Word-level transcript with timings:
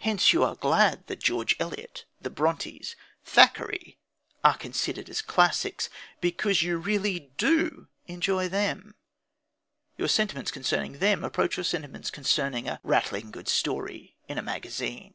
Hence 0.00 0.34
you 0.34 0.44
are 0.44 0.54
glad 0.54 1.06
that 1.06 1.18
George 1.22 1.56
Eliot, 1.58 2.04
the 2.20 2.28
Brontës, 2.28 2.94
Thackeray, 3.24 3.96
are 4.44 4.58
considered 4.58 5.08
as 5.08 5.22
classics, 5.22 5.88
because 6.20 6.62
you 6.62 6.76
really 6.76 7.32
do 7.38 7.88
enjoy 8.06 8.46
them. 8.50 8.94
Your 9.96 10.08
sentiments 10.08 10.50
concerning 10.50 10.98
them 10.98 11.24
approach 11.24 11.56
your 11.56 11.64
sentiments 11.64 12.10
concerning 12.10 12.68
a 12.68 12.78
"rattling 12.82 13.30
good 13.30 13.48
story" 13.48 14.18
in 14.28 14.36
a 14.36 14.42
magazine. 14.42 15.14